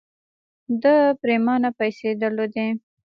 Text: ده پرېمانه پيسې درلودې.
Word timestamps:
ده 0.81 0.95
پرېمانه 1.21 1.69
پيسې 1.79 2.09
درلودې. 2.21 2.67